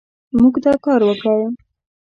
موږ 0.39 0.55
دا 0.65 0.73
کار 0.85 1.01
وکړ 1.05 1.37